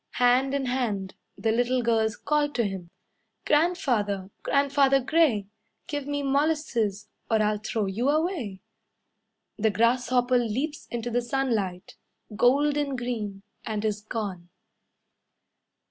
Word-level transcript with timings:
Hand 0.13 0.55
in 0.55 0.65
hand, 0.65 1.13
the 1.37 1.51
little 1.51 1.83
girls 1.83 2.15
call 2.17 2.49
to 2.53 2.63
him: 2.63 2.89
"Grandfather, 3.45 4.31
grandfather 4.41 4.99
gray, 4.99 5.45
Give 5.85 6.07
me 6.07 6.23
molasses, 6.23 7.07
or 7.29 7.39
I'll 7.39 7.59
throw 7.59 7.85
you 7.85 8.09
away." 8.09 8.61
The 9.59 9.69
grasshopper 9.69 10.39
leaps 10.39 10.87
into 10.89 11.11
the 11.11 11.21
sunlight, 11.21 11.97
Golden 12.35 12.95
green, 12.95 13.43
And 13.63 13.85
is 13.85 14.01
gone. 14.01 14.49